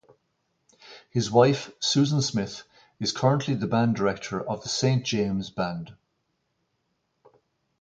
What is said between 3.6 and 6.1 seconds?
band director of the Saint James band.